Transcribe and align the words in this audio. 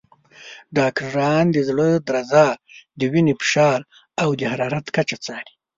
ډاکټران 0.77 1.45
د 1.51 1.57
زړه 1.69 1.87
درزا، 2.07 2.47
د 2.99 3.01
وینې 3.11 3.33
فشار، 3.41 3.79
او 4.21 4.29
د 4.39 4.41
حرارت 4.51 4.85
کچه 4.95 5.17
څاري. 5.25 5.53